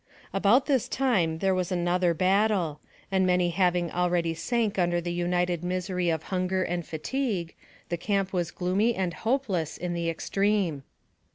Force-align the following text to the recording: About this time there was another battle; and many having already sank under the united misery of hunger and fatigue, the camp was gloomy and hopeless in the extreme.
About 0.33 0.65
this 0.65 0.87
time 0.89 1.37
there 1.37 1.53
was 1.53 1.71
another 1.71 2.15
battle; 2.15 2.79
and 3.11 3.23
many 3.23 3.51
having 3.51 3.91
already 3.91 4.33
sank 4.33 4.79
under 4.79 4.99
the 4.99 5.13
united 5.13 5.63
misery 5.63 6.09
of 6.09 6.23
hunger 6.33 6.63
and 6.63 6.83
fatigue, 6.83 7.53
the 7.89 7.97
camp 7.97 8.33
was 8.33 8.49
gloomy 8.49 8.95
and 8.95 9.13
hopeless 9.13 9.77
in 9.77 9.93
the 9.93 10.09
extreme. 10.09 10.81